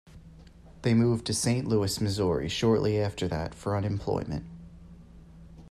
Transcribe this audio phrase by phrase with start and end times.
[0.81, 4.45] They moved to Saint Louis Missouri shortly after that for employment.